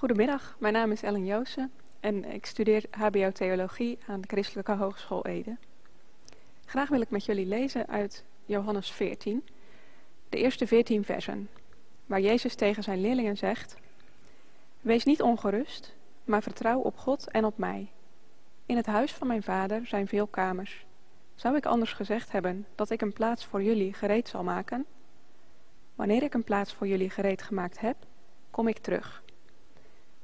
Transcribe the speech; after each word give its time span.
Goedemiddag, 0.00 0.56
mijn 0.58 0.72
naam 0.72 0.92
is 0.92 1.02
Ellen 1.02 1.24
Joosen 1.24 1.72
en 2.00 2.24
ik 2.24 2.46
studeer 2.46 2.84
HBO 2.90 3.32
Theologie 3.32 3.98
aan 4.06 4.20
de 4.20 4.28
Christelijke 4.28 4.72
Hogeschool 4.72 5.26
Ede. 5.26 5.56
Graag 6.64 6.88
wil 6.88 7.00
ik 7.00 7.10
met 7.10 7.24
jullie 7.24 7.46
lezen 7.46 7.88
uit 7.88 8.24
Johannes 8.44 8.90
14, 8.90 9.44
de 10.28 10.36
eerste 10.36 10.66
14 10.66 11.04
versen, 11.04 11.48
waar 12.06 12.20
Jezus 12.20 12.54
tegen 12.54 12.82
zijn 12.82 13.00
leerlingen 13.00 13.36
zegt: 13.36 13.76
Wees 14.80 15.04
niet 15.04 15.22
ongerust, 15.22 15.94
maar 16.24 16.42
vertrouw 16.42 16.78
op 16.78 16.96
God 16.96 17.30
en 17.30 17.44
op 17.44 17.58
mij. 17.58 17.90
In 18.66 18.76
het 18.76 18.86
huis 18.86 19.12
van 19.12 19.26
mijn 19.26 19.42
vader 19.42 19.86
zijn 19.86 20.08
veel 20.08 20.26
kamers. 20.26 20.86
Zou 21.34 21.56
ik 21.56 21.66
anders 21.66 21.92
gezegd 21.92 22.32
hebben 22.32 22.66
dat 22.74 22.90
ik 22.90 23.00
een 23.00 23.12
plaats 23.12 23.44
voor 23.44 23.62
jullie 23.62 23.92
gereed 23.92 24.28
zal 24.28 24.42
maken? 24.42 24.86
Wanneer 25.94 26.22
ik 26.22 26.34
een 26.34 26.44
plaats 26.44 26.74
voor 26.74 26.86
jullie 26.86 27.10
gereed 27.10 27.42
gemaakt 27.42 27.80
heb, 27.80 27.96
kom 28.50 28.68
ik 28.68 28.78
terug. 28.78 29.22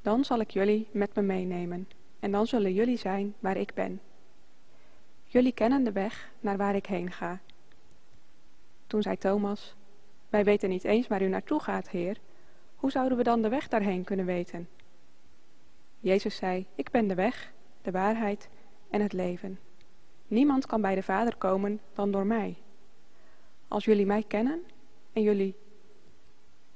Dan 0.06 0.24
zal 0.24 0.40
ik 0.40 0.50
jullie 0.50 0.88
met 0.90 1.14
me 1.14 1.22
meenemen 1.22 1.88
en 2.20 2.30
dan 2.30 2.46
zullen 2.46 2.72
jullie 2.72 2.96
zijn 2.96 3.34
waar 3.38 3.56
ik 3.56 3.74
ben. 3.74 4.00
Jullie 5.24 5.52
kennen 5.52 5.84
de 5.84 5.92
weg 5.92 6.32
naar 6.40 6.56
waar 6.56 6.74
ik 6.74 6.86
heen 6.86 7.12
ga. 7.12 7.40
Toen 8.86 9.02
zei 9.02 9.18
Thomas, 9.18 9.76
wij 10.28 10.44
weten 10.44 10.68
niet 10.68 10.84
eens 10.84 11.06
waar 11.06 11.22
u 11.22 11.28
naartoe 11.28 11.60
gaat, 11.60 11.88
Heer. 11.88 12.18
Hoe 12.76 12.90
zouden 12.90 13.18
we 13.18 13.24
dan 13.24 13.42
de 13.42 13.48
weg 13.48 13.68
daarheen 13.68 14.04
kunnen 14.04 14.26
weten? 14.26 14.68
Jezus 16.00 16.36
zei, 16.36 16.66
ik 16.74 16.90
ben 16.90 17.06
de 17.06 17.14
weg, 17.14 17.52
de 17.82 17.90
waarheid 17.90 18.48
en 18.90 19.00
het 19.00 19.12
leven. 19.12 19.58
Niemand 20.26 20.66
kan 20.66 20.80
bij 20.80 20.94
de 20.94 21.02
Vader 21.02 21.36
komen 21.36 21.80
dan 21.92 22.10
door 22.10 22.26
mij. 22.26 22.56
Als 23.68 23.84
jullie 23.84 24.06
mij 24.06 24.22
kennen 24.22 24.62
en 25.12 25.22
jullie, 25.22 25.54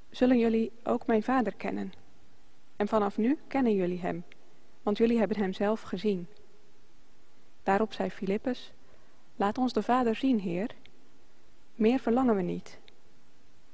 zullen 0.09 0.37
jullie 0.37 0.71
ook 0.83 1.07
mijn 1.07 1.23
Vader 1.23 1.55
kennen. 1.55 2.00
En 2.81 2.87
vanaf 2.87 3.17
nu 3.17 3.37
kennen 3.47 3.75
jullie 3.75 3.99
hem, 3.99 4.23
want 4.83 4.97
jullie 4.97 5.17
hebben 5.19 5.37
hem 5.37 5.53
zelf 5.53 5.81
gezien. 5.81 6.27
Daarop 7.63 7.93
zei 7.93 8.09
Filippus, 8.09 8.73
laat 9.35 9.57
ons 9.57 9.73
de 9.73 9.83
Vader 9.83 10.15
zien, 10.15 10.39
Heer. 10.39 10.75
Meer 11.75 11.99
verlangen 11.99 12.35
we 12.35 12.41
niet. 12.41 12.79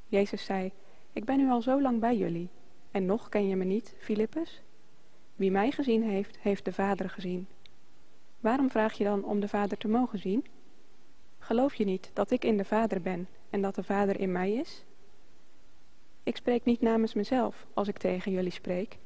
Jezus 0.07 0.45
zei, 0.45 0.71
ik 1.13 1.25
ben 1.25 1.37
nu 1.37 1.49
al 1.49 1.61
zo 1.61 1.81
lang 1.81 1.99
bij 1.99 2.17
jullie, 2.17 2.49
en 2.91 3.05
nog 3.05 3.29
ken 3.29 3.47
je 3.47 3.55
me 3.55 3.63
niet, 3.63 3.95
Filippus? 3.97 4.61
Wie 5.35 5.51
mij 5.51 5.71
gezien 5.71 6.03
heeft, 6.03 6.37
heeft 6.39 6.65
de 6.65 6.73
Vader 6.73 7.09
gezien. 7.09 7.47
Waarom 8.39 8.69
vraag 8.69 8.93
je 8.93 9.03
dan 9.03 9.23
om 9.23 9.39
de 9.39 9.47
Vader 9.47 9.77
te 9.77 9.87
mogen 9.87 10.19
zien? 10.19 10.45
Geloof 11.39 11.73
je 11.75 11.85
niet 11.85 12.11
dat 12.13 12.31
ik 12.31 12.43
in 12.43 12.57
de 12.57 12.65
Vader 12.65 13.01
ben 13.01 13.27
en 13.49 13.61
dat 13.61 13.75
de 13.75 13.83
Vader 13.83 14.19
in 14.19 14.31
mij 14.31 14.53
is? 14.53 14.83
Ik 16.27 16.35
spreek 16.35 16.65
niet 16.65 16.81
namens 16.81 17.13
mezelf 17.13 17.67
als 17.73 17.87
ik 17.87 17.97
tegen 17.97 18.31
jullie 18.31 18.51
spreek, 18.51 18.97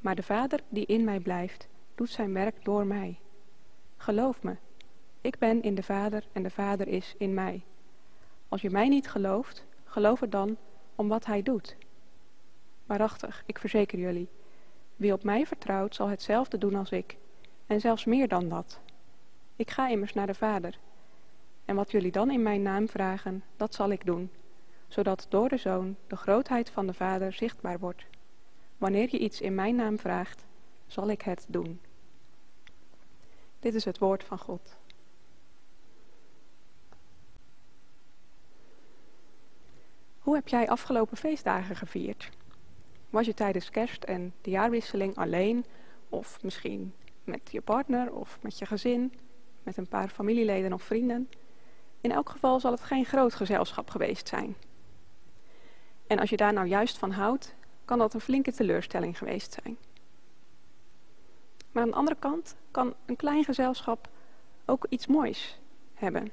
maar 0.00 0.14
de 0.14 0.22
Vader 0.22 0.60
die 0.68 0.86
in 0.86 1.04
mij 1.04 1.20
blijft, 1.20 1.68
doet 1.94 2.10
zijn 2.10 2.32
werk 2.32 2.64
door 2.64 2.86
mij. 2.86 3.18
Geloof 3.96 4.42
me, 4.42 4.56
ik 5.20 5.38
ben 5.38 5.62
in 5.62 5.74
de 5.74 5.82
Vader 5.82 6.24
en 6.32 6.42
de 6.42 6.50
Vader 6.50 6.88
is 6.88 7.14
in 7.16 7.34
mij. 7.34 7.64
Als 8.48 8.60
je 8.60 8.70
mij 8.70 8.88
niet 8.88 9.08
gelooft, 9.08 9.64
geloof 9.84 10.20
het 10.20 10.32
dan 10.32 10.56
om 10.94 11.08
wat 11.08 11.26
hij 11.26 11.42
doet. 11.42 11.76
Waarachtig, 12.86 13.42
ik 13.46 13.58
verzeker 13.58 13.98
jullie, 13.98 14.28
wie 14.96 15.12
op 15.12 15.22
mij 15.22 15.46
vertrouwt 15.46 15.94
zal 15.94 16.08
hetzelfde 16.08 16.58
doen 16.58 16.74
als 16.74 16.90
ik, 16.90 17.16
en 17.66 17.80
zelfs 17.80 18.04
meer 18.04 18.28
dan 18.28 18.48
dat. 18.48 18.80
Ik 19.56 19.70
ga 19.70 19.88
immers 19.88 20.14
naar 20.14 20.26
de 20.26 20.34
Vader, 20.34 20.78
en 21.64 21.76
wat 21.76 21.90
jullie 21.90 22.12
dan 22.12 22.30
in 22.30 22.42
mijn 22.42 22.62
naam 22.62 22.88
vragen, 22.88 23.44
dat 23.56 23.74
zal 23.74 23.90
ik 23.90 24.06
doen, 24.06 24.30
zodat 24.88 25.26
door 25.28 25.48
de 25.48 25.56
Zoon 25.56 25.96
de 26.06 26.16
grootheid 26.16 26.70
van 26.70 26.86
de 26.86 26.94
Vader 26.94 27.32
zichtbaar 27.32 27.78
wordt. 27.78 28.04
Wanneer 28.78 29.08
je 29.10 29.18
iets 29.18 29.40
in 29.40 29.54
mijn 29.54 29.74
naam 29.74 29.98
vraagt, 29.98 30.44
zal 30.86 31.10
ik 31.10 31.22
het 31.22 31.46
doen. 31.48 31.80
Dit 33.58 33.74
is 33.74 33.84
het 33.84 33.98
woord 33.98 34.24
van 34.24 34.38
God. 34.38 34.76
Hoe 40.18 40.34
heb 40.34 40.48
jij 40.48 40.68
afgelopen 40.68 41.16
feestdagen 41.16 41.76
gevierd? 41.76 42.30
Was 43.10 43.26
je 43.26 43.34
tijdens 43.34 43.70
kerst 43.70 44.04
en 44.04 44.34
de 44.40 44.50
jaarwisseling 44.50 45.16
alleen, 45.16 45.64
of 46.08 46.42
misschien 46.42 46.94
met 47.24 47.40
je 47.50 47.60
partner 47.60 48.12
of 48.12 48.38
met 48.42 48.58
je 48.58 48.66
gezin, 48.66 49.12
met 49.62 49.76
een 49.76 49.88
paar 49.88 50.08
familieleden 50.08 50.72
of 50.72 50.82
vrienden? 50.82 51.28
In 52.00 52.12
elk 52.12 52.28
geval 52.28 52.60
zal 52.60 52.70
het 52.70 52.80
geen 52.80 53.04
groot 53.04 53.34
gezelschap 53.34 53.90
geweest 53.90 54.28
zijn. 54.28 54.56
En 56.08 56.18
als 56.18 56.30
je 56.30 56.36
daar 56.36 56.52
nou 56.52 56.66
juist 56.66 56.98
van 56.98 57.10
houdt, 57.10 57.54
kan 57.84 57.98
dat 57.98 58.14
een 58.14 58.20
flinke 58.20 58.52
teleurstelling 58.52 59.18
geweest 59.18 59.58
zijn. 59.62 59.78
Maar 61.72 61.82
aan 61.82 61.90
de 61.90 61.96
andere 61.96 62.16
kant 62.18 62.56
kan 62.70 62.94
een 63.06 63.16
klein 63.16 63.44
gezelschap 63.44 64.08
ook 64.64 64.86
iets 64.88 65.06
moois 65.06 65.58
hebben. 65.94 66.32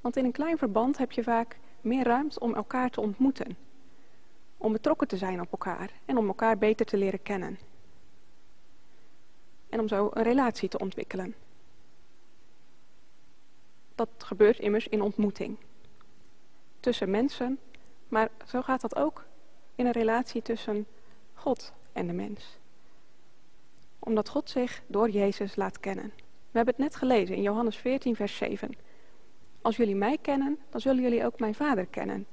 Want 0.00 0.16
in 0.16 0.24
een 0.24 0.32
klein 0.32 0.58
verband 0.58 0.98
heb 0.98 1.12
je 1.12 1.22
vaak 1.22 1.58
meer 1.80 2.04
ruimte 2.04 2.40
om 2.40 2.54
elkaar 2.54 2.90
te 2.90 3.00
ontmoeten. 3.00 3.56
Om 4.56 4.72
betrokken 4.72 5.08
te 5.08 5.16
zijn 5.16 5.40
op 5.40 5.50
elkaar 5.50 5.90
en 6.04 6.16
om 6.16 6.26
elkaar 6.26 6.58
beter 6.58 6.86
te 6.86 6.96
leren 6.96 7.22
kennen. 7.22 7.58
En 9.68 9.80
om 9.80 9.88
zo 9.88 10.10
een 10.12 10.22
relatie 10.22 10.68
te 10.68 10.78
ontwikkelen. 10.78 11.34
Dat 13.94 14.08
gebeurt 14.18 14.58
immers 14.58 14.88
in 14.88 15.02
ontmoeting. 15.02 15.56
Tussen 16.80 17.10
mensen, 17.10 17.58
maar 18.14 18.28
zo 18.46 18.62
gaat 18.62 18.80
dat 18.80 18.96
ook 18.96 19.24
in 19.74 19.86
een 19.86 19.92
relatie 19.92 20.42
tussen 20.42 20.86
God 21.32 21.72
en 21.92 22.06
de 22.06 22.12
mens. 22.12 22.58
Omdat 23.98 24.28
God 24.28 24.50
zich 24.50 24.82
door 24.86 25.10
Jezus 25.10 25.56
laat 25.56 25.80
kennen. 25.80 26.12
We 26.50 26.56
hebben 26.56 26.74
het 26.74 26.82
net 26.84 26.96
gelezen 26.96 27.36
in 27.36 27.42
Johannes 27.42 27.76
14, 27.76 28.16
vers 28.16 28.36
7. 28.36 28.76
Als 29.62 29.76
jullie 29.76 29.96
mij 29.96 30.18
kennen, 30.18 30.58
dan 30.70 30.80
zullen 30.80 31.02
jullie 31.02 31.24
ook 31.24 31.38
mijn 31.38 31.54
vader 31.54 31.86
kennen. 31.86 32.26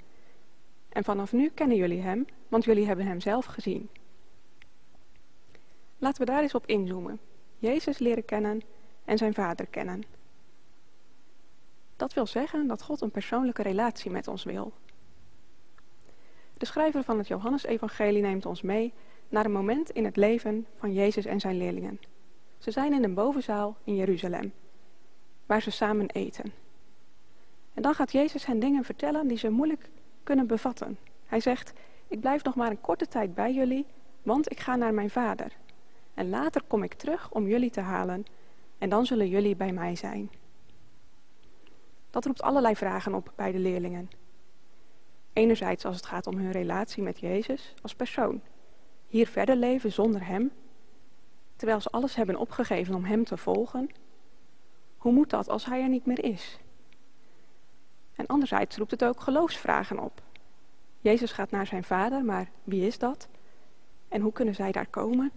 En 0.89 1.03
vanaf 1.03 1.31
nu 1.31 1.49
kennen 1.49 1.77
jullie 1.77 2.01
hem, 2.01 2.25
want 2.47 2.63
jullie 2.63 2.85
hebben 2.85 3.05
hem 3.05 3.19
zelf 3.19 3.45
gezien. 3.45 3.89
Laten 5.97 6.25
we 6.25 6.31
daar 6.31 6.41
eens 6.41 6.55
op 6.55 6.65
inzoomen. 6.65 7.19
Jezus 7.57 7.99
leren 7.99 8.25
kennen 8.25 8.61
en 9.05 9.17
zijn 9.17 9.33
vader 9.33 9.67
kennen. 9.67 10.03
Dat 11.95 12.13
wil 12.13 12.25
zeggen 12.25 12.67
dat 12.67 12.81
God 12.81 13.01
een 13.01 13.11
persoonlijke 13.11 13.61
relatie 13.61 14.11
met 14.11 14.27
ons 14.27 14.43
wil. 14.43 14.73
De 16.61 16.67
schrijver 16.67 17.03
van 17.03 17.17
het 17.17 17.27
Johannesevangelie 17.27 18.21
neemt 18.21 18.45
ons 18.45 18.61
mee 18.61 18.93
naar 19.29 19.45
een 19.45 19.51
moment 19.51 19.89
in 19.89 20.05
het 20.05 20.15
leven 20.15 20.67
van 20.77 20.93
Jezus 20.93 21.25
en 21.25 21.39
zijn 21.39 21.57
leerlingen. 21.57 21.99
Ze 22.57 22.71
zijn 22.71 22.93
in 22.93 23.03
een 23.03 23.13
bovenzaal 23.13 23.77
in 23.83 23.95
Jeruzalem, 23.95 24.53
waar 25.45 25.61
ze 25.61 25.71
samen 25.71 26.09
eten. 26.09 26.53
En 27.73 27.81
dan 27.81 27.93
gaat 27.93 28.11
Jezus 28.11 28.45
hen 28.45 28.59
dingen 28.59 28.83
vertellen 28.83 29.27
die 29.27 29.37
ze 29.37 29.49
moeilijk 29.49 29.89
kunnen 30.23 30.47
bevatten. 30.47 30.97
Hij 31.25 31.39
zegt, 31.39 31.73
ik 32.07 32.19
blijf 32.19 32.43
nog 32.43 32.55
maar 32.55 32.69
een 32.69 32.81
korte 32.81 33.07
tijd 33.07 33.33
bij 33.33 33.53
jullie, 33.53 33.85
want 34.23 34.51
ik 34.51 34.59
ga 34.59 34.75
naar 34.75 34.93
mijn 34.93 35.09
vader. 35.09 35.51
En 36.13 36.29
later 36.29 36.61
kom 36.67 36.83
ik 36.83 36.93
terug 36.93 37.31
om 37.31 37.47
jullie 37.47 37.71
te 37.71 37.81
halen 37.81 38.25
en 38.77 38.89
dan 38.89 39.05
zullen 39.05 39.29
jullie 39.29 39.55
bij 39.55 39.71
mij 39.71 39.95
zijn. 39.95 40.31
Dat 42.09 42.25
roept 42.25 42.41
allerlei 42.41 42.75
vragen 42.75 43.13
op 43.13 43.31
bij 43.35 43.51
de 43.51 43.59
leerlingen. 43.59 44.20
Enerzijds 45.33 45.85
als 45.85 45.95
het 45.95 46.05
gaat 46.05 46.27
om 46.27 46.37
hun 46.37 46.51
relatie 46.51 47.03
met 47.03 47.19
Jezus 47.19 47.73
als 47.81 47.95
persoon. 47.95 48.41
Hier 49.07 49.27
verder 49.27 49.55
leven 49.55 49.91
zonder 49.91 50.25
Hem, 50.25 50.51
terwijl 51.55 51.81
ze 51.81 51.89
alles 51.89 52.15
hebben 52.15 52.35
opgegeven 52.35 52.95
om 52.95 53.03
Hem 53.03 53.23
te 53.23 53.37
volgen. 53.37 53.89
Hoe 54.97 55.11
moet 55.11 55.29
dat 55.29 55.49
als 55.49 55.65
Hij 55.65 55.81
er 55.81 55.89
niet 55.89 56.05
meer 56.05 56.23
is? 56.23 56.59
En 58.15 58.27
anderzijds 58.27 58.77
roept 58.77 58.91
het 58.91 59.03
ook 59.03 59.19
geloofsvragen 59.19 59.99
op. 59.99 60.21
Jezus 60.99 61.31
gaat 61.31 61.51
naar 61.51 61.67
zijn 61.67 61.83
vader, 61.83 62.23
maar 62.23 62.49
wie 62.63 62.87
is 62.87 62.97
dat? 62.97 63.27
En 64.07 64.21
hoe 64.21 64.31
kunnen 64.31 64.55
zij 64.55 64.71
daar 64.71 64.87
komen? 64.87 65.31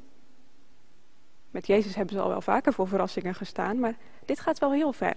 Met 1.51 1.67
Jezus 1.67 1.95
hebben 1.95 2.15
ze 2.15 2.21
al 2.21 2.29
wel 2.29 2.41
vaker 2.41 2.73
voor 2.73 2.89
verrassingen 2.89 3.35
gestaan, 3.35 3.79
maar 3.79 3.97
dit 4.25 4.41
gaat 4.41 4.59
wel 4.59 4.73
heel 4.73 4.93
ver. 4.93 5.17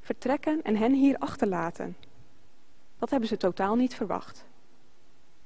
Vertrekken 0.00 0.62
en 0.62 0.76
hen 0.76 0.92
hier 0.92 1.18
achterlaten. 1.18 1.96
Dat 3.04 3.12
hebben 3.12 3.30
ze 3.30 3.36
totaal 3.36 3.74
niet 3.74 3.94
verwacht. 3.94 4.44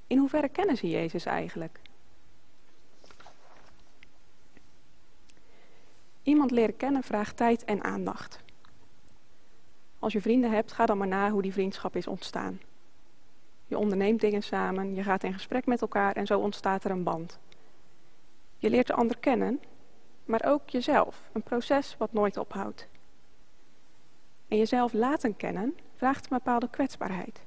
In 0.06 0.18
hoeverre 0.18 0.48
kennen 0.48 0.76
ze 0.76 0.88
Jezus 0.88 1.24
eigenlijk? 1.24 1.80
Iemand 6.22 6.50
leren 6.50 6.76
kennen 6.76 7.02
vraagt 7.02 7.36
tijd 7.36 7.64
en 7.64 7.84
aandacht. 7.84 8.40
Als 9.98 10.12
je 10.12 10.20
vrienden 10.20 10.50
hebt, 10.50 10.72
ga 10.72 10.86
dan 10.86 10.98
maar 10.98 11.06
na 11.06 11.30
hoe 11.30 11.42
die 11.42 11.52
vriendschap 11.52 11.96
is 11.96 12.06
ontstaan. 12.06 12.60
Je 13.66 13.78
onderneemt 13.78 14.20
dingen 14.20 14.42
samen, 14.42 14.94
je 14.94 15.02
gaat 15.02 15.24
in 15.24 15.32
gesprek 15.32 15.66
met 15.66 15.80
elkaar 15.80 16.16
en 16.16 16.26
zo 16.26 16.38
ontstaat 16.38 16.84
er 16.84 16.90
een 16.90 17.02
band. 17.02 17.38
Je 18.58 18.70
leert 18.70 18.86
de 18.86 18.94
ander 18.94 19.18
kennen, 19.18 19.60
maar 20.24 20.44
ook 20.44 20.68
jezelf, 20.68 21.30
een 21.32 21.42
proces 21.42 21.96
wat 21.96 22.12
nooit 22.12 22.36
ophoudt. 22.36 22.88
En 24.48 24.56
jezelf 24.56 24.92
laten 24.92 25.36
kennen 25.36 25.76
vraagt 25.94 26.24
een 26.30 26.36
bepaalde 26.36 26.70
kwetsbaarheid. 26.70 27.46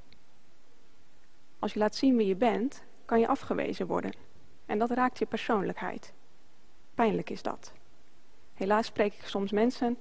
Als 1.62 1.72
je 1.72 1.78
laat 1.78 1.94
zien 1.94 2.16
wie 2.16 2.26
je 2.26 2.36
bent, 2.36 2.82
kan 3.04 3.20
je 3.20 3.26
afgewezen 3.26 3.86
worden. 3.86 4.12
En 4.66 4.78
dat 4.78 4.90
raakt 4.90 5.18
je 5.18 5.26
persoonlijkheid. 5.26 6.12
Pijnlijk 6.94 7.30
is 7.30 7.42
dat. 7.42 7.72
Helaas 8.54 8.86
spreek 8.86 9.14
ik 9.14 9.26
soms 9.26 9.52
mensen 9.52 9.98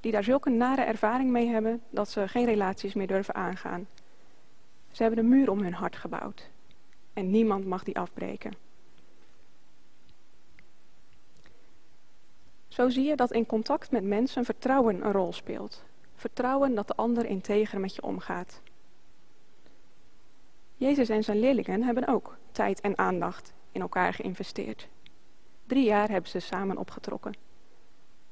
die 0.00 0.12
daar 0.12 0.24
zulke 0.24 0.50
nare 0.50 0.82
ervaring 0.82 1.30
mee 1.30 1.46
hebben 1.46 1.82
dat 1.90 2.08
ze 2.08 2.28
geen 2.28 2.44
relaties 2.44 2.94
meer 2.94 3.06
durven 3.06 3.34
aangaan. 3.34 3.88
Ze 4.90 5.02
hebben 5.02 5.20
een 5.20 5.28
muur 5.28 5.50
om 5.50 5.60
hun 5.60 5.74
hart 5.74 5.96
gebouwd. 5.96 6.50
En 7.12 7.30
niemand 7.30 7.66
mag 7.66 7.82
die 7.82 7.98
afbreken. 7.98 8.52
Zo 12.68 12.88
zie 12.88 13.04
je 13.04 13.16
dat 13.16 13.32
in 13.32 13.46
contact 13.46 13.90
met 13.90 14.04
mensen 14.04 14.44
vertrouwen 14.44 15.04
een 15.04 15.12
rol 15.12 15.32
speelt. 15.32 15.84
Vertrouwen 16.14 16.74
dat 16.74 16.86
de 16.86 16.96
ander 16.96 17.26
integer 17.26 17.80
met 17.80 17.94
je 17.94 18.02
omgaat. 18.02 18.60
Jezus 20.78 21.08
en 21.08 21.24
zijn 21.24 21.38
leerlingen 21.38 21.82
hebben 21.82 22.08
ook 22.08 22.36
tijd 22.52 22.80
en 22.80 22.98
aandacht 22.98 23.52
in 23.72 23.80
elkaar 23.80 24.12
geïnvesteerd. 24.12 24.88
Drie 25.66 25.84
jaar 25.84 26.10
hebben 26.10 26.30
ze 26.30 26.38
samen 26.38 26.76
opgetrokken. 26.76 27.34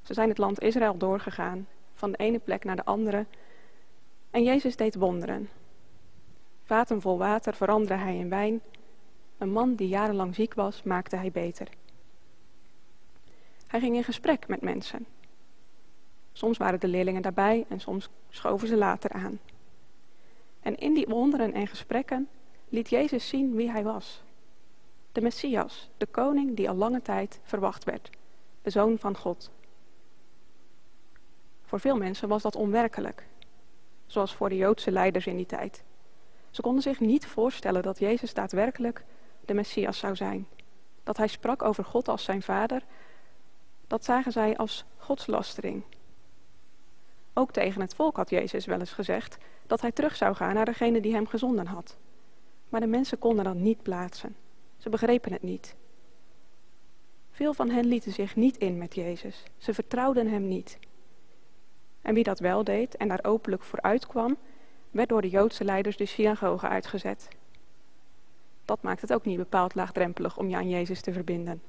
Ze 0.02 0.14
zijn 0.14 0.28
het 0.28 0.38
land 0.38 0.60
Israël 0.60 0.96
doorgegaan, 0.96 1.68
van 1.94 2.10
de 2.10 2.16
ene 2.16 2.38
plek 2.38 2.64
naar 2.64 2.76
de 2.76 2.84
andere. 2.84 3.26
En 4.30 4.42
Jezus 4.42 4.76
deed 4.76 4.94
wonderen. 4.94 5.48
Vaten 6.62 7.00
vol 7.00 7.18
water 7.18 7.54
veranderde 7.54 8.02
hij 8.02 8.16
in 8.16 8.28
wijn. 8.28 8.60
Een 9.38 9.52
man 9.52 9.74
die 9.74 9.88
jarenlang 9.88 10.34
ziek 10.34 10.54
was, 10.54 10.82
maakte 10.82 11.16
hij 11.16 11.30
beter. 11.30 11.68
Hij 13.66 13.80
ging 13.80 13.96
in 13.96 14.04
gesprek 14.04 14.48
met 14.48 14.60
mensen. 14.60 15.06
Soms 16.32 16.58
waren 16.58 16.80
de 16.80 16.88
leerlingen 16.88 17.22
daarbij 17.22 17.64
en 17.68 17.80
soms 17.80 18.08
schoven 18.28 18.68
ze 18.68 18.76
later 18.76 19.10
aan. 19.10 19.38
En 20.66 20.76
in 20.76 20.94
die 20.94 21.06
wonderen 21.06 21.52
en 21.52 21.66
gesprekken 21.66 22.28
liet 22.68 22.90
Jezus 22.90 23.28
zien 23.28 23.54
wie 23.54 23.70
hij 23.70 23.84
was. 23.84 24.22
De 25.12 25.20
Messias, 25.20 25.90
de 25.96 26.06
koning 26.06 26.56
die 26.56 26.68
al 26.68 26.74
lange 26.74 27.02
tijd 27.02 27.40
verwacht 27.42 27.84
werd, 27.84 28.10
de 28.62 28.70
zoon 28.70 28.98
van 28.98 29.16
God. 29.16 29.50
Voor 31.62 31.80
veel 31.80 31.96
mensen 31.96 32.28
was 32.28 32.42
dat 32.42 32.56
onwerkelijk, 32.56 33.26
zoals 34.06 34.34
voor 34.34 34.48
de 34.48 34.56
Joodse 34.56 34.90
leiders 34.90 35.26
in 35.26 35.36
die 35.36 35.46
tijd. 35.46 35.84
Ze 36.50 36.62
konden 36.62 36.82
zich 36.82 37.00
niet 37.00 37.26
voorstellen 37.26 37.82
dat 37.82 37.98
Jezus 37.98 38.34
daadwerkelijk 38.34 39.04
de 39.44 39.54
Messias 39.54 39.98
zou 39.98 40.16
zijn. 40.16 40.46
Dat 41.02 41.16
hij 41.16 41.28
sprak 41.28 41.62
over 41.62 41.84
God 41.84 42.08
als 42.08 42.24
zijn 42.24 42.42
vader, 42.42 42.82
dat 43.86 44.04
zagen 44.04 44.32
zij 44.32 44.56
als 44.56 44.84
godslastering. 44.96 45.82
Ook 47.38 47.52
tegen 47.52 47.80
het 47.80 47.94
volk 47.94 48.16
had 48.16 48.30
Jezus 48.30 48.66
wel 48.66 48.78
eens 48.78 48.92
gezegd 48.92 49.38
dat 49.66 49.80
hij 49.80 49.92
terug 49.92 50.16
zou 50.16 50.34
gaan 50.34 50.54
naar 50.54 50.64
degene 50.64 51.00
die 51.00 51.14
hem 51.14 51.26
gezonden 51.26 51.66
had. 51.66 51.96
Maar 52.68 52.80
de 52.80 52.86
mensen 52.86 53.18
konden 53.18 53.44
dat 53.44 53.54
niet 53.54 53.82
plaatsen. 53.82 54.36
Ze 54.76 54.88
begrepen 54.88 55.32
het 55.32 55.42
niet. 55.42 55.76
Veel 57.30 57.54
van 57.54 57.70
hen 57.70 57.86
lieten 57.86 58.12
zich 58.12 58.36
niet 58.36 58.56
in 58.56 58.78
met 58.78 58.94
Jezus. 58.94 59.42
Ze 59.56 59.74
vertrouwden 59.74 60.30
hem 60.30 60.48
niet. 60.48 60.78
En 62.02 62.14
wie 62.14 62.24
dat 62.24 62.38
wel 62.38 62.64
deed 62.64 62.96
en 62.96 63.08
daar 63.08 63.24
openlijk 63.24 63.62
voor 63.62 63.80
uitkwam, 63.80 64.36
werd 64.90 65.08
door 65.08 65.22
de 65.22 65.30
Joodse 65.30 65.64
leiders 65.64 65.96
de 65.96 66.06
synagoge 66.06 66.68
uitgezet. 66.68 67.28
Dat 68.64 68.82
maakt 68.82 69.00
het 69.00 69.12
ook 69.12 69.24
niet 69.24 69.36
bepaald 69.36 69.74
laagdrempelig 69.74 70.38
om 70.38 70.48
je 70.48 70.56
aan 70.56 70.68
Jezus 70.68 71.00
te 71.00 71.12
verbinden. 71.12 71.62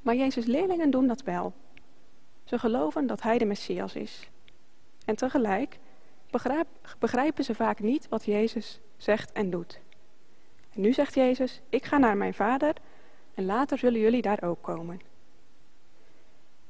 Maar 0.00 0.16
Jezus' 0.16 0.46
leerlingen 0.46 0.90
doen 0.90 1.06
dat 1.06 1.22
wel. 1.22 1.52
Ze 2.44 2.58
geloven 2.58 3.06
dat 3.06 3.22
hij 3.22 3.38
de 3.38 3.44
Messias 3.44 3.94
is. 3.94 4.30
En 5.04 5.16
tegelijk 5.16 5.78
begrijpen 6.98 7.44
ze 7.44 7.54
vaak 7.54 7.80
niet 7.80 8.08
wat 8.08 8.24
Jezus 8.24 8.80
zegt 8.96 9.32
en 9.32 9.50
doet. 9.50 9.80
En 10.70 10.80
nu 10.80 10.92
zegt 10.92 11.14
Jezus, 11.14 11.60
ik 11.68 11.84
ga 11.84 11.98
naar 11.98 12.16
mijn 12.16 12.34
vader 12.34 12.74
en 13.34 13.44
later 13.44 13.78
zullen 13.78 14.00
jullie 14.00 14.22
daar 14.22 14.42
ook 14.42 14.62
komen. 14.62 15.00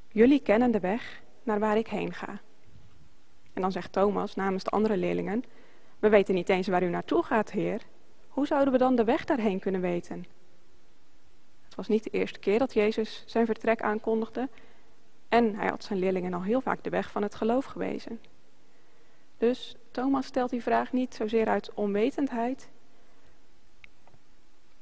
Jullie 0.09 0.41
kennen 0.41 0.71
de 0.71 0.81
weg 0.81 1.23
naar 1.43 1.59
waar 1.59 1.77
ik 1.77 1.89
heen 1.89 2.13
ga. 2.13 2.41
En 3.53 3.63
dan 3.63 3.73
zegt 3.73 3.93
Thomas 3.93 4.35
namens 4.35 4.65
de 4.65 4.71
andere 4.71 4.97
leerlingen, 4.97 5.45
we 5.99 6.09
weten 6.09 6.35
niet 6.35 6.49
eens 6.49 6.67
waar 6.67 6.83
u 6.83 6.89
naartoe 6.89 7.23
gaat, 7.23 7.51
Heer. 7.51 7.83
Hoe 8.29 8.47
zouden 8.47 8.73
we 8.73 8.79
dan 8.79 8.97
de 8.97 9.05
weg 9.05 9.25
daarheen 9.25 9.59
kunnen 9.59 9.81
weten? 9.81 10.25
Het 11.65 11.75
was 11.75 11.89
niet 11.89 12.05
de 12.05 12.11
eerste 12.11 12.39
keer 12.39 12.59
dat 12.59 12.75
Jezus 12.75 13.23
zijn 13.27 13.47
vertrek 13.47 13.83
aankondigde 13.83 14.49
en 15.33 15.55
hij 15.55 15.69
had 15.69 15.85
zijn 15.85 15.99
leerlingen 15.99 16.35
al 16.35 16.43
heel 16.43 16.61
vaak 16.61 16.85
de 16.85 16.91
weg 16.91 17.11
van 17.11 17.23
het 17.23 17.35
geloof 17.35 17.65
gewezen. 17.65 18.21
Dus 19.39 19.77
Thomas 19.91 20.27
stelt 20.27 20.51
die 20.51 20.63
vraag 20.63 20.93
niet 20.93 21.15
zozeer 21.15 21.49
uit 21.49 21.75
onwetendheid, 21.75 22.69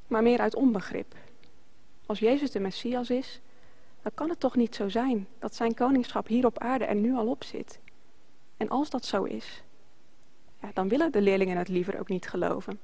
maar 0.07 0.23
meer 0.23 0.41
uit 0.41 0.55
onbegrip. 0.55 1.15
Als 2.07 2.19
Jezus 2.19 2.51
de 2.51 2.61
Messias 2.61 3.11
is, 3.11 3.41
dan 4.03 4.13
kan 4.15 4.29
het 4.29 4.41
toch 4.41 4.57
niet 4.57 4.75
zo 4.75 4.89
zijn 4.89 5.27
dat 5.39 5.55
zijn 5.55 5.75
koningschap 5.75 6.27
hier 6.27 6.47
op 6.47 6.59
aarde 6.59 6.85
er 6.85 6.95
nu 6.95 7.15
al 7.15 7.29
op 7.29 7.45
zit. 7.45 7.81
En 8.57 8.69
als 8.69 8.91
dat 8.91 9.05
zo 9.05 9.25
is, 9.25 9.63
ja, 10.61 10.71
dan 10.75 10.89
willen 10.89 11.13
de 11.13 11.21
leerlingen 11.21 11.57
het 11.57 11.69
liever 11.69 11.99
ook 11.99 12.09
niet 12.09 12.29
geloven. 12.29 12.81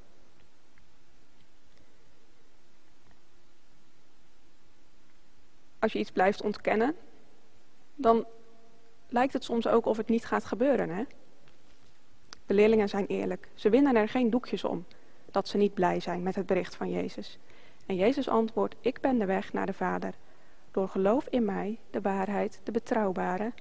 Als 5.79 5.93
je 5.93 5.99
iets 5.99 6.11
blijft 6.11 6.43
ontkennen, 6.43 6.97
dan 7.96 8.26
lijkt 9.08 9.32
het 9.32 9.44
soms 9.44 9.66
ook 9.66 9.87
of 9.87 9.96
het 9.96 10.08
niet 10.08 10.25
gaat 10.25 10.44
gebeuren. 10.44 10.90
Hè? 10.90 11.04
De 12.46 12.54
leerlingen 12.54 12.88
zijn 12.88 13.06
eerlijk. 13.06 13.48
Ze 13.54 13.70
winnen 13.70 13.96
er 13.96 14.08
geen 14.08 14.31
doekjes 14.31 14.64
om 14.64 14.84
dat 15.31 15.48
ze 15.48 15.56
niet 15.56 15.75
blij 15.75 16.00
zijn 16.00 16.22
met 16.22 16.34
het 16.34 16.46
bericht 16.46 16.75
van 16.75 16.90
Jezus. 16.90 17.38
En 17.87 17.96
Jezus 17.96 18.28
antwoordt, 18.28 18.75
ik 18.81 19.00
ben 19.00 19.19
de 19.19 19.25
weg 19.25 19.52
naar 19.52 19.66
de 19.66 19.72
Vader. 19.72 20.14
Door 20.70 20.88
geloof 20.88 21.26
in 21.31 21.44
mij, 21.44 21.78
de 21.90 22.00
waarheid, 22.00 22.60
de 22.62 22.70
betrouwbare, 22.70 23.52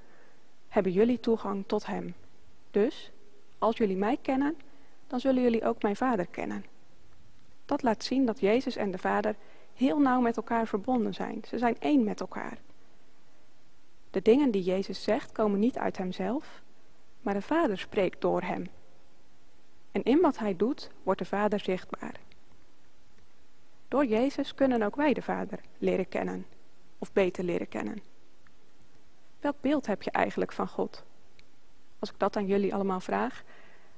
hebben 0.68 0.92
jullie 0.92 1.20
toegang 1.20 1.64
tot 1.68 1.86
Hem. 1.86 2.14
Dus, 2.72 3.12
als 3.58 3.78
jullie 3.78 3.98
mij 3.98 4.18
kennen, 4.22 4.56
dan 5.08 5.20
zullen 5.20 5.44
jullie 5.44 5.66
ook 5.66 5.82
mijn 5.82 5.96
Vader 5.96 6.28
kennen. 6.28 6.66
Dat 7.66 7.84
laat 7.84 8.04
zien 8.04 8.26
dat 8.26 8.40
Jezus 8.40 8.76
en 8.76 8.92
de 8.92 8.98
Vader 8.98 9.36
heel 9.74 10.00
nauw 10.00 10.20
met 10.20 10.38
elkaar 10.38 10.68
verbonden 10.68 11.14
zijn. 11.14 11.42
Ze 11.48 11.58
zijn 11.58 11.76
één 11.80 12.04
met 12.04 12.20
elkaar. 12.20 12.58
De 14.16 14.22
dingen 14.22 14.52
die 14.52 14.64
Jezus 14.64 15.04
zegt 15.04 15.32
komen 15.32 15.60
niet 15.60 15.78
uit 15.78 15.98
Hemzelf, 15.98 16.62
maar 17.22 17.34
de 17.34 17.42
Vader 17.42 17.78
spreekt 17.78 18.22
door 18.22 18.42
Hem. 18.42 18.68
En 19.92 20.04
in 20.04 20.22
wat 20.22 20.38
Hij 20.38 20.56
doet, 20.56 20.90
wordt 21.04 21.20
de 21.20 21.26
Vader 21.26 21.60
zichtbaar. 21.60 22.20
Door 23.88 24.06
Jezus 24.06 24.54
kunnen 24.54 24.82
ook 24.82 24.96
wij 24.96 25.14
de 25.14 25.22
Vader 25.22 25.60
leren 25.78 26.08
kennen, 26.08 26.46
of 26.98 27.14
beter 27.14 27.44
leren 27.44 27.68
kennen. 27.68 28.04
Welk 29.40 29.56
beeld 29.62 29.86
heb 29.86 30.04
je 30.04 30.12
eigenlijk 30.12 30.52
van 30.52 30.68
God? 30.68 31.04
Als 32.00 32.10
ik 32.10 32.20
dat 32.20 32.36
aan 32.36 32.48
jullie 32.48 32.74
allemaal 32.74 33.00
vraag, 33.00 33.44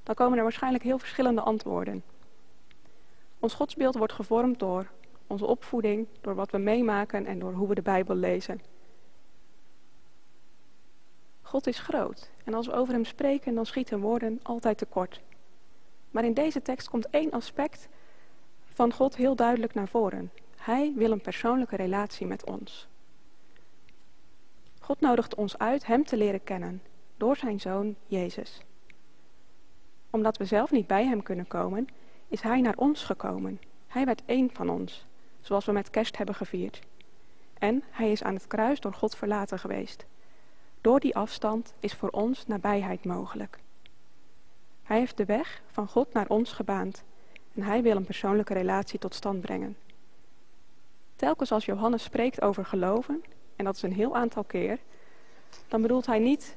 dan 0.03 0.15
komen 0.15 0.37
er 0.37 0.43
waarschijnlijk 0.43 0.83
heel 0.83 0.99
verschillende 0.99 1.41
antwoorden. 1.41 2.03
Ons 3.39 3.53
godsbeeld 3.53 3.97
wordt 3.97 4.13
gevormd 4.13 4.59
door 4.59 4.91
onze 5.27 5.45
opvoeding, 5.45 6.07
door 6.21 6.35
wat 6.35 6.51
we 6.51 6.57
meemaken 6.57 7.25
en 7.25 7.39
door 7.39 7.53
hoe 7.53 7.67
we 7.67 7.75
de 7.75 7.81
Bijbel 7.81 8.15
lezen. 8.15 8.61
God 11.47 11.67
is 11.67 11.79
groot 11.79 12.29
en 12.43 12.53
als 12.53 12.65
we 12.65 12.73
over 12.73 12.93
hem 12.93 13.05
spreken, 13.05 13.55
dan 13.55 13.65
schieten 13.65 13.99
woorden 13.99 14.39
altijd 14.43 14.77
tekort. 14.77 15.21
Maar 16.11 16.23
in 16.25 16.33
deze 16.33 16.61
tekst 16.61 16.89
komt 16.89 17.09
één 17.09 17.31
aspect 17.31 17.87
van 18.63 18.93
God 18.93 19.15
heel 19.15 19.35
duidelijk 19.35 19.73
naar 19.73 19.87
voren. 19.87 20.31
Hij 20.55 20.93
wil 20.95 21.11
een 21.11 21.21
persoonlijke 21.21 21.75
relatie 21.75 22.27
met 22.27 22.45
ons. 22.45 22.87
God 24.79 24.99
nodigt 24.99 25.35
ons 25.35 25.57
uit 25.57 25.85
Hem 25.85 26.03
te 26.03 26.17
leren 26.17 26.43
kennen 26.43 26.81
door 27.17 27.35
Zijn 27.35 27.59
Zoon 27.59 27.95
Jezus. 28.05 28.61
Omdat 30.09 30.37
we 30.37 30.45
zelf 30.45 30.71
niet 30.71 30.87
bij 30.87 31.05
Hem 31.05 31.23
kunnen 31.23 31.47
komen, 31.47 31.87
is 32.27 32.41
Hij 32.41 32.61
naar 32.61 32.77
ons 32.77 33.03
gekomen. 33.03 33.59
Hij 33.87 34.05
werd 34.05 34.21
één 34.25 34.49
van 34.53 34.69
ons, 34.69 35.05
zoals 35.41 35.65
we 35.65 35.71
met 35.71 35.89
kerst 35.89 36.17
hebben 36.17 36.35
gevierd. 36.35 36.79
En 37.57 37.83
Hij 37.89 38.11
is 38.11 38.23
aan 38.23 38.33
het 38.33 38.47
kruis 38.47 38.79
door 38.79 38.93
God 38.93 39.15
verlaten 39.15 39.59
geweest. 39.59 40.05
Door 40.87 40.99
die 40.99 41.15
afstand 41.15 41.73
is 41.79 41.93
voor 41.93 42.09
ons 42.09 42.47
nabijheid 42.47 43.05
mogelijk. 43.05 43.59
Hij 44.83 44.99
heeft 44.99 45.17
de 45.17 45.25
weg 45.25 45.61
van 45.71 45.87
God 45.87 46.13
naar 46.13 46.27
ons 46.27 46.51
gebaand 46.51 47.03
en 47.53 47.61
hij 47.61 47.81
wil 47.81 47.95
een 47.95 48.05
persoonlijke 48.05 48.53
relatie 48.53 48.99
tot 48.99 49.15
stand 49.15 49.41
brengen. 49.41 49.77
Telkens 51.15 51.51
als 51.51 51.65
Johannes 51.65 52.03
spreekt 52.03 52.41
over 52.41 52.65
geloven, 52.65 53.23
en 53.55 53.65
dat 53.65 53.75
is 53.75 53.81
een 53.81 53.93
heel 53.93 54.15
aantal 54.15 54.43
keer, 54.43 54.79
dan 55.67 55.81
bedoelt 55.81 56.05
hij 56.05 56.19
niet 56.19 56.55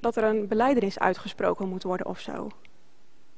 dat 0.00 0.16
er 0.16 0.24
een 0.24 0.48
beleidenis 0.48 0.98
uitgesproken 0.98 1.68
moet 1.68 1.82
worden 1.82 2.06
of 2.06 2.20
zo. 2.20 2.50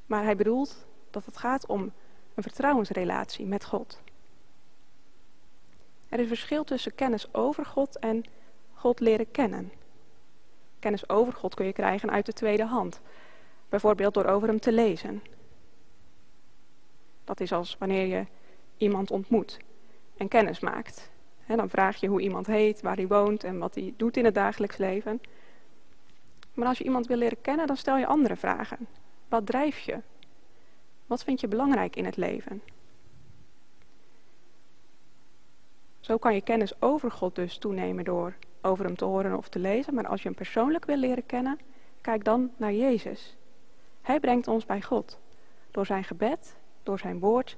Maar 0.06 0.24
hij 0.24 0.36
bedoelt 0.36 0.86
dat 1.10 1.24
het 1.24 1.36
gaat 1.36 1.66
om 1.66 1.92
een 2.34 2.42
vertrouwensrelatie 2.42 3.46
met 3.46 3.64
God. 3.64 4.00
Er 6.08 6.20
is 6.20 6.28
verschil 6.28 6.64
tussen 6.64 6.94
kennis 6.94 7.34
over 7.34 7.64
God 7.64 7.98
en 7.98 8.24
God 8.78 9.00
leren 9.00 9.30
kennen. 9.30 9.72
Kennis 10.78 11.08
over 11.08 11.32
God 11.32 11.54
kun 11.54 11.66
je 11.66 11.72
krijgen 11.72 12.10
uit 12.10 12.26
de 12.26 12.32
tweede 12.32 12.64
hand. 12.64 13.00
Bijvoorbeeld 13.68 14.14
door 14.14 14.24
over 14.24 14.48
hem 14.48 14.60
te 14.60 14.72
lezen. 14.72 15.22
Dat 17.24 17.40
is 17.40 17.52
als 17.52 17.76
wanneer 17.78 18.06
je 18.06 18.26
iemand 18.76 19.10
ontmoet 19.10 19.58
en 20.16 20.28
kennis 20.28 20.60
maakt. 20.60 21.10
dan 21.46 21.70
vraag 21.70 21.96
je 21.96 22.06
hoe 22.06 22.20
iemand 22.20 22.46
heet, 22.46 22.80
waar 22.80 22.96
hij 22.96 23.06
woont 23.06 23.44
en 23.44 23.58
wat 23.58 23.74
hij 23.74 23.94
doet 23.96 24.16
in 24.16 24.24
het 24.24 24.34
dagelijks 24.34 24.76
leven. 24.76 25.20
Maar 26.54 26.68
als 26.68 26.78
je 26.78 26.84
iemand 26.84 27.06
wil 27.06 27.16
leren 27.16 27.40
kennen, 27.40 27.66
dan 27.66 27.76
stel 27.76 27.96
je 27.96 28.06
andere 28.06 28.36
vragen. 28.36 28.88
Wat 29.28 29.46
drijf 29.46 29.78
je? 29.78 30.00
Wat 31.06 31.24
vind 31.24 31.40
je 31.40 31.48
belangrijk 31.48 31.96
in 31.96 32.04
het 32.04 32.16
leven? 32.16 32.62
Zo 36.00 36.16
kan 36.16 36.34
je 36.34 36.40
kennis 36.40 36.82
over 36.82 37.10
God 37.10 37.34
dus 37.34 37.58
toenemen 37.58 38.04
door 38.04 38.34
over 38.60 38.84
hem 38.84 38.96
te 38.96 39.04
horen 39.04 39.36
of 39.36 39.48
te 39.48 39.58
lezen. 39.58 39.94
Maar 39.94 40.06
als 40.06 40.22
je 40.22 40.28
hem 40.28 40.36
persoonlijk 40.36 40.84
wil 40.84 40.96
leren 40.96 41.26
kennen, 41.26 41.58
kijk 42.00 42.24
dan 42.24 42.50
naar 42.56 42.72
Jezus. 42.72 43.36
Hij 44.02 44.20
brengt 44.20 44.48
ons 44.48 44.66
bij 44.66 44.82
God. 44.82 45.18
Door 45.70 45.86
zijn 45.86 46.04
gebed, 46.04 46.56
door 46.82 46.98
zijn 46.98 47.18
woord 47.18 47.56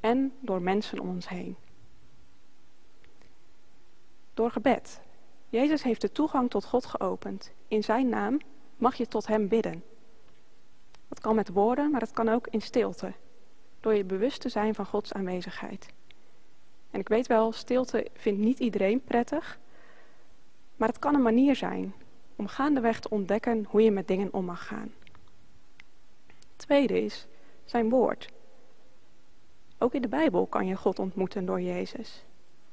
en 0.00 0.32
door 0.40 0.62
mensen 0.62 0.98
om 0.98 1.08
ons 1.08 1.28
heen. 1.28 1.56
Door 4.34 4.50
gebed. 4.50 5.00
Jezus 5.48 5.82
heeft 5.82 6.00
de 6.00 6.12
toegang 6.12 6.50
tot 6.50 6.64
God 6.64 6.86
geopend. 6.86 7.52
In 7.68 7.84
zijn 7.84 8.08
naam 8.08 8.38
mag 8.76 8.94
je 8.94 9.08
tot 9.08 9.26
hem 9.26 9.48
bidden. 9.48 9.82
Dat 11.08 11.20
kan 11.20 11.34
met 11.34 11.48
woorden, 11.48 11.90
maar 11.90 12.00
dat 12.00 12.12
kan 12.12 12.28
ook 12.28 12.46
in 12.46 12.62
stilte. 12.62 13.12
Door 13.80 13.94
je 13.94 14.04
bewust 14.04 14.40
te 14.40 14.48
zijn 14.48 14.74
van 14.74 14.86
Gods 14.86 15.12
aanwezigheid. 15.12 15.88
En 16.90 17.00
ik 17.00 17.08
weet 17.08 17.26
wel, 17.26 17.52
stilte 17.52 18.06
vindt 18.14 18.40
niet 18.40 18.58
iedereen 18.58 19.04
prettig. 19.04 19.58
Maar 20.78 20.88
het 20.88 20.98
kan 20.98 21.14
een 21.14 21.22
manier 21.22 21.56
zijn 21.56 21.94
om 22.36 22.46
gaandeweg 22.46 23.00
te 23.00 23.10
ontdekken 23.10 23.66
hoe 23.68 23.82
je 23.82 23.90
met 23.90 24.08
dingen 24.08 24.32
om 24.32 24.44
mag 24.44 24.66
gaan. 24.66 24.92
Tweede 26.56 27.02
is 27.02 27.26
zijn 27.64 27.88
woord. 27.88 28.32
Ook 29.78 29.94
in 29.94 30.02
de 30.02 30.08
Bijbel 30.08 30.46
kan 30.46 30.66
je 30.66 30.76
God 30.76 30.98
ontmoeten 30.98 31.44
door 31.44 31.60
Jezus. 31.60 32.24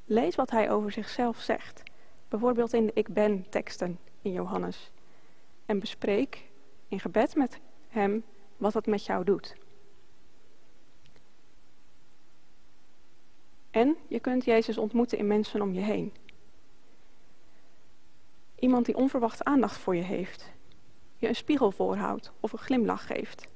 Lees 0.06 0.36
wat 0.36 0.52
hij 0.52 0.72
over 0.72 0.92
zichzelf 0.92 1.38
zegt. 1.38 1.84
Bijvoorbeeld 2.28 2.74
in 2.74 2.86
de 2.86 2.92
Ik 2.94 3.08
Ben 3.08 3.46
teksten 3.50 4.00
in 4.22 4.32
Johannes. 4.32 4.92
En 5.66 5.80
bespreek 5.80 6.50
in 6.88 7.00
gebed 7.00 7.36
met 7.36 7.60
hem 7.88 8.24
wat 8.58 8.74
het 8.74 8.86
met 8.86 9.06
jou 9.06 9.24
doet. 9.24 9.56
En 13.72 13.98
je 14.08 14.20
kunt 14.20 14.46
Jezus 14.46 14.78
ontmoeten 14.78 15.18
in 15.18 15.28
mensen 15.28 15.62
om 15.62 15.74
je 15.74 15.82
heen. 15.82 16.14
Iemand 18.66 18.86
die 18.86 18.96
onverwacht 18.96 19.44
aandacht 19.44 19.78
voor 19.78 19.96
je 19.96 20.02
heeft, 20.02 20.52
je 21.18 21.28
een 21.28 21.36
spiegel 21.36 21.72
voorhoudt 21.72 22.32
of 22.40 22.52
een 22.52 22.60
glimlach 22.60 23.08
geeft. 23.08 23.48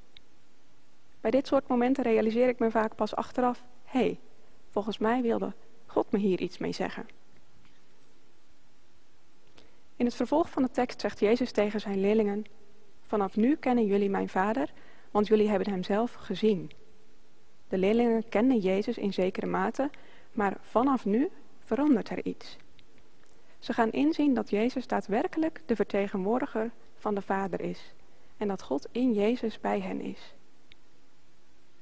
Bij 1.21 1.31
dit 1.31 1.47
soort 1.47 1.67
momenten 1.67 2.03
realiseer 2.03 2.47
ik 2.47 2.59
me 2.59 2.71
vaak 2.71 2.95
pas 2.95 3.15
achteraf: 3.15 3.63
hé, 3.83 3.99
hey, 3.99 4.19
volgens 4.69 4.97
mij 4.97 5.21
wilde 5.21 5.53
God 5.85 6.11
me 6.11 6.17
hier 6.17 6.41
iets 6.41 6.57
mee 6.57 6.71
zeggen. 6.71 7.07
In 9.95 10.05
het 10.05 10.15
vervolg 10.15 10.49
van 10.49 10.63
de 10.63 10.71
tekst 10.71 11.01
zegt 11.01 11.19
Jezus 11.19 11.51
tegen 11.51 11.79
zijn 11.79 11.99
leerlingen: 11.99 12.45
Vanaf 13.01 13.35
nu 13.35 13.55
kennen 13.55 13.85
jullie 13.85 14.09
mijn 14.09 14.29
Vader, 14.29 14.73
want 15.11 15.27
jullie 15.27 15.49
hebben 15.49 15.69
hem 15.69 15.83
zelf 15.83 16.13
gezien. 16.13 16.71
De 17.67 17.77
leerlingen 17.77 18.29
kenden 18.29 18.59
Jezus 18.59 18.97
in 18.97 19.13
zekere 19.13 19.47
mate, 19.47 19.89
maar 20.31 20.57
vanaf 20.61 21.05
nu 21.05 21.29
verandert 21.59 22.09
er 22.09 22.25
iets. 22.25 22.57
Ze 23.59 23.73
gaan 23.73 23.91
inzien 23.91 24.33
dat 24.33 24.49
Jezus 24.49 24.87
daadwerkelijk 24.87 25.61
de 25.65 25.75
vertegenwoordiger 25.75 26.71
van 26.95 27.15
de 27.15 27.21
Vader 27.21 27.61
is 27.61 27.93
en 28.37 28.47
dat 28.47 28.61
God 28.61 28.87
in 28.91 29.13
Jezus 29.13 29.59
bij 29.59 29.79
hen 29.79 30.01
is. 30.01 30.33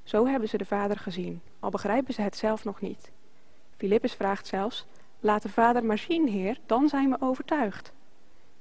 Zo 0.03 0.25
hebben 0.25 0.50
ze 0.50 0.57
de 0.57 0.65
Vader 0.65 0.98
gezien, 0.98 1.41
al 1.60 1.69
begrijpen 1.69 2.13
ze 2.13 2.22
het 2.22 2.38
zelf 2.38 2.63
nog 2.63 2.81
niet. 2.81 3.12
Filippus 3.75 4.13
vraagt 4.13 4.48
zelfs, 4.48 4.86
laat 5.19 5.41
de 5.41 5.50
Vader 5.50 5.86
maar 5.86 5.98
zien, 5.98 6.27
Heer, 6.27 6.57
dan 6.65 6.89
zijn 6.89 7.10
we 7.10 7.17
overtuigd. 7.19 7.91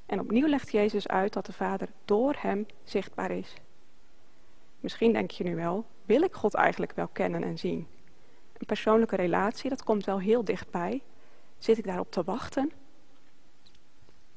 En 0.07 0.21
opnieuw 0.21 0.47
legt 0.47 0.73
Jezus 0.73 1.09
uit 1.09 1.33
dat 1.33 1.47
de 1.47 1.53
Vader 1.53 1.89
door 2.05 2.35
hem 2.39 2.67
zichtbaar 2.85 3.31
is. 3.31 3.55
Misschien 4.81 5.13
denk 5.13 5.31
je 5.31 5.45
nu 5.45 5.55
wel, 5.55 5.85
wil 6.05 6.23
ik 6.23 6.35
God 6.35 6.55
eigenlijk 6.55 6.93
wel 6.93 7.09
kennen 7.09 7.43
en 7.43 7.59
zien? 7.59 7.87
Een 8.53 8.67
persoonlijke 8.67 9.17
relatie, 9.17 9.71
dat 9.71 9.85
komt 9.85 10.05
wel 10.05 10.21
heel 10.21 10.45
dichtbij. 10.45 11.03
Zit 11.59 11.79
ik 11.79 11.85
daarop 11.85 12.11
te 12.11 12.23
wachten? 12.25 12.73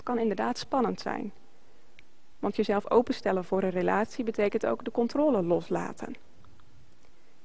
Kan 0.03 0.19
inderdaad 0.19 0.57
spannend 0.57 1.01
zijn. 1.01 1.31
Want 2.39 2.55
jezelf 2.55 2.89
openstellen 2.89 3.43
voor 3.43 3.63
een 3.63 3.69
relatie 3.69 4.23
betekent 4.23 4.65
ook 4.65 4.83
de 4.83 4.91
controle 4.91 5.43
loslaten. 5.43 6.15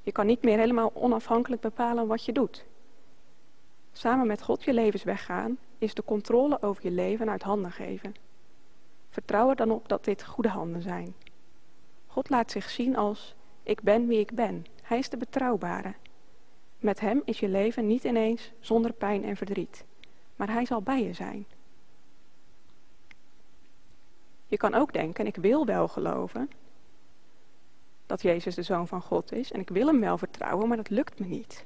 Je 0.03 0.13
kan 0.13 0.27
niet 0.27 0.43
meer 0.43 0.59
helemaal 0.59 0.91
onafhankelijk 0.95 1.63
bepalen 1.63 2.07
wat 2.07 2.25
je 2.25 2.33
doet. 2.33 2.65
Samen 3.93 4.27
met 4.27 4.43
God 4.43 4.65
je 4.65 4.73
levensweg 4.73 5.25
gaan 5.25 5.59
is 5.79 5.95
de 5.95 6.05
controle 6.05 6.63
over 6.63 6.85
je 6.85 6.91
leven 6.91 7.31
uit 7.31 7.43
handen 7.43 7.73
geven. 7.73 8.15
Vertrouw 9.11 9.49
er 9.49 9.57
dan 9.57 9.71
op 9.71 9.89
dat 9.89 10.05
dit 10.05 10.25
goede 10.25 10.49
handen 10.49 10.83
zijn. 10.83 11.15
God 12.07 12.29
laat 12.29 12.51
zich 12.51 12.71
zien 12.71 12.97
als 12.97 13.35
ik 13.63 13.83
ben 13.83 14.07
wie 14.07 14.19
ik 14.19 14.35
ben. 14.35 14.67
Hij 14.83 14.99
is 14.99 15.09
de 15.09 15.17
betrouwbare. 15.17 15.95
Met 16.79 17.01
hem 17.01 17.23
is 17.25 17.41
je 17.41 17.49
leven 17.49 17.87
niet 17.87 18.05
ineens 18.05 18.53
zonder 18.61 18.93
pijn 18.93 19.25
en 19.25 19.37
verdriet, 19.37 19.85
maar 20.37 20.53
hij 20.53 20.65
zal 20.65 20.83
bij 20.83 21.05
je 21.05 21.13
zijn. 21.13 21.47
Je 24.47 24.57
kan 24.57 24.75
ook 24.75 24.93
denken, 24.93 25.27
ik 25.27 25.37
wil 25.37 25.67
wel 25.67 25.89
geloven 25.89 26.51
dat 28.07 28.23
Jezus 28.23 28.55
de 28.55 28.63
Zoon 28.63 28.89
van 28.89 29.03
God 29.03 29.33
is 29.33 29.53
en 29.53 29.61
ik 29.61 29.69
wil 29.69 29.87
hem 29.87 30.01
wel 30.01 30.19
vertrouwen, 30.19 30.69
maar 30.69 30.77
dat 30.77 30.91
lukt 30.91 31.19
me 31.19 31.27
niet. 31.27 31.63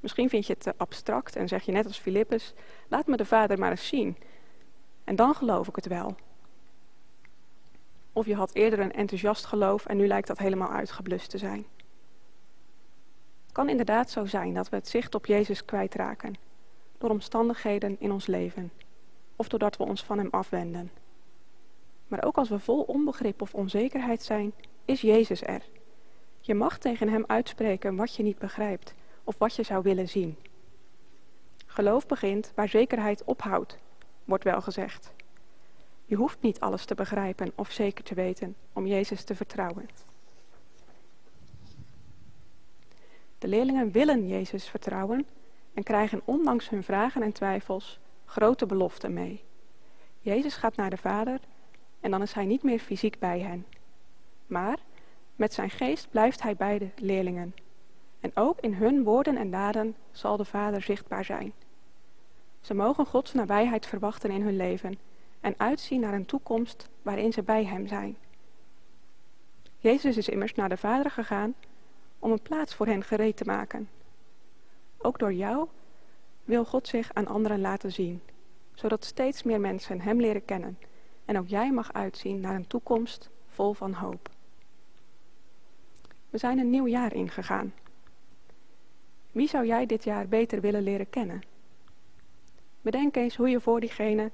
Misschien 0.00 0.28
vind 0.28 0.46
je 0.46 0.52
het 0.52 0.62
te 0.62 0.74
abstract 0.76 1.36
en 1.36 1.48
zeg 1.48 1.62
je 1.62 1.72
net 1.72 1.86
als 1.86 1.98
Filippus, 1.98 2.54
laat 2.88 3.06
me 3.06 3.16
de 3.16 3.24
Vader 3.24 3.58
maar 3.58 3.70
eens 3.70 3.88
zien 3.88 4.16
en 5.04 5.16
dan 5.16 5.34
geloof 5.34 5.68
ik 5.68 5.76
het 5.76 5.86
wel. 5.86 6.16
Of 8.12 8.26
je 8.26 8.34
had 8.34 8.54
eerder 8.54 8.78
een 8.78 8.92
enthousiast 8.92 9.44
geloof 9.44 9.86
en 9.86 9.96
nu 9.96 10.06
lijkt 10.06 10.26
dat 10.26 10.38
helemaal 10.38 10.70
uitgeblust 10.70 11.30
te 11.30 11.38
zijn. 11.38 11.66
Het 13.42 13.52
kan 13.52 13.68
inderdaad 13.68 14.10
zo 14.10 14.24
zijn 14.24 14.54
dat 14.54 14.68
we 14.68 14.76
het 14.76 14.88
zicht 14.88 15.14
op 15.14 15.26
Jezus 15.26 15.64
kwijtraken, 15.64 16.34
door 16.98 17.10
omstandigheden 17.10 17.96
in 18.00 18.12
ons 18.12 18.26
leven, 18.26 18.72
of 19.36 19.48
doordat 19.48 19.76
we 19.76 19.84
ons 19.84 20.04
van 20.04 20.18
Hem 20.18 20.28
afwenden. 20.30 20.90
Maar 22.08 22.24
ook 22.24 22.36
als 22.36 22.48
we 22.48 22.58
vol 22.58 22.82
onbegrip 22.82 23.42
of 23.42 23.54
onzekerheid 23.54 24.22
zijn, 24.22 24.52
is 24.84 25.00
Jezus 25.00 25.42
er. 25.42 25.62
Je 26.40 26.54
mag 26.54 26.78
tegen 26.78 27.08
Hem 27.08 27.24
uitspreken 27.26 27.96
wat 27.96 28.14
je 28.14 28.22
niet 28.22 28.38
begrijpt 28.38 28.94
of 29.24 29.38
wat 29.38 29.54
je 29.54 29.62
zou 29.62 29.82
willen 29.82 30.08
zien. 30.08 30.36
Geloof 31.66 32.06
begint 32.06 32.52
waar 32.54 32.68
zekerheid 32.68 33.24
ophoudt, 33.24 33.78
wordt 34.24 34.44
wel 34.44 34.60
gezegd. 34.60 35.12
Je 36.04 36.16
hoeft 36.16 36.40
niet 36.40 36.60
alles 36.60 36.84
te 36.84 36.94
begrijpen 36.94 37.52
of 37.54 37.70
zeker 37.70 38.04
te 38.04 38.14
weten 38.14 38.56
om 38.72 38.86
Jezus 38.86 39.24
te 39.24 39.34
vertrouwen. 39.34 39.88
De 43.38 43.48
leerlingen 43.48 43.90
willen 43.90 44.28
Jezus 44.28 44.68
vertrouwen 44.68 45.26
en 45.74 45.82
krijgen 45.82 46.20
ondanks 46.24 46.68
hun 46.68 46.82
vragen 46.82 47.22
en 47.22 47.32
twijfels 47.32 47.98
grote 48.24 48.66
beloften 48.66 49.12
mee. 49.12 49.44
Jezus 50.20 50.56
gaat 50.56 50.76
naar 50.76 50.90
de 50.90 50.96
Vader 50.96 51.40
en 52.00 52.10
dan 52.10 52.22
is 52.22 52.32
hij 52.32 52.44
niet 52.44 52.62
meer 52.62 52.78
fysiek 52.78 53.18
bij 53.18 53.40
hen. 53.40 53.66
Maar 54.46 54.78
met 55.36 55.52
zijn 55.52 55.70
geest 55.70 56.10
blijft 56.10 56.42
hij 56.42 56.56
bij 56.56 56.78
de 56.78 56.88
leerlingen. 56.96 57.54
En 58.20 58.30
ook 58.34 58.60
in 58.60 58.74
hun 58.74 59.02
woorden 59.02 59.36
en 59.36 59.50
daden 59.50 59.96
zal 60.10 60.36
de 60.36 60.44
Vader 60.44 60.82
zichtbaar 60.82 61.24
zijn. 61.24 61.52
Ze 62.60 62.74
mogen 62.74 63.06
Gods 63.06 63.32
nabijheid 63.32 63.86
verwachten 63.86 64.30
in 64.30 64.42
hun 64.42 64.56
leven 64.56 64.98
en 65.40 65.54
uitzien 65.56 66.00
naar 66.00 66.14
een 66.14 66.26
toekomst 66.26 66.88
waarin 67.02 67.32
ze 67.32 67.42
bij 67.42 67.64
Hem 67.64 67.86
zijn. 67.86 68.16
Jezus 69.78 70.16
is 70.16 70.28
immers 70.28 70.54
naar 70.54 70.68
de 70.68 70.76
Vader 70.76 71.10
gegaan 71.10 71.54
om 72.18 72.32
een 72.32 72.42
plaats 72.42 72.74
voor 72.74 72.86
hen 72.86 73.04
gereed 73.04 73.36
te 73.36 73.44
maken. 73.44 73.88
Ook 74.98 75.18
door 75.18 75.32
jou 75.32 75.68
wil 76.44 76.64
God 76.64 76.88
zich 76.88 77.10
aan 77.14 77.26
anderen 77.26 77.60
laten 77.60 77.92
zien, 77.92 78.20
zodat 78.74 79.04
steeds 79.04 79.42
meer 79.42 79.60
mensen 79.60 80.00
Hem 80.00 80.20
leren 80.20 80.44
kennen 80.44 80.78
en 81.28 81.38
ook 81.38 81.48
jij 81.48 81.72
mag 81.72 81.92
uitzien 81.92 82.40
naar 82.40 82.54
een 82.54 82.66
toekomst 82.66 83.30
vol 83.46 83.72
van 83.72 83.92
hoop. 83.92 84.30
We 86.30 86.38
zijn 86.38 86.58
een 86.58 86.70
nieuw 86.70 86.86
jaar 86.86 87.14
ingegaan. 87.14 87.74
Wie 89.32 89.48
zou 89.48 89.66
jij 89.66 89.86
dit 89.86 90.04
jaar 90.04 90.28
beter 90.28 90.60
willen 90.60 90.82
leren 90.82 91.10
kennen? 91.10 91.42
Bedenk 92.80 93.16
eens 93.16 93.36
hoe 93.36 93.48
je 93.48 93.60
voor 93.60 93.80
diegene 93.80 94.30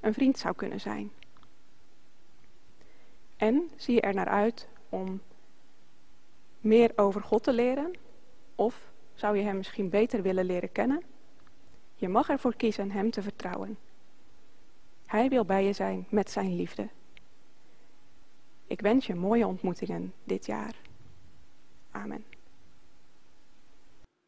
een 0.00 0.14
vriend 0.14 0.38
zou 0.38 0.54
kunnen 0.54 0.80
zijn. 0.80 1.10
En 3.36 3.70
zie 3.76 3.94
je 3.94 4.00
er 4.00 4.14
naar 4.14 4.28
uit 4.28 4.68
om 4.88 5.20
meer 6.60 6.92
over 6.96 7.22
God 7.22 7.42
te 7.42 7.52
leren? 7.52 7.92
Of 8.54 8.90
zou 9.14 9.36
je 9.36 9.42
hem 9.42 9.56
misschien 9.56 9.90
beter 9.90 10.22
willen 10.22 10.44
leren 10.44 10.72
kennen? 10.72 11.02
Je 11.94 12.08
mag 12.08 12.28
ervoor 12.28 12.56
kiezen 12.56 12.90
hem 12.90 13.10
te 13.10 13.22
vertrouwen. 13.22 13.78
Hij 15.08 15.28
wil 15.28 15.44
bij 15.44 15.64
je 15.64 15.72
zijn 15.72 16.06
met 16.08 16.30
zijn 16.30 16.56
liefde. 16.56 16.88
Ik 18.66 18.80
wens 18.80 19.06
je 19.06 19.14
mooie 19.14 19.46
ontmoetingen 19.46 20.12
dit 20.24 20.46
jaar. 20.46 20.74
Amen. 21.90 22.24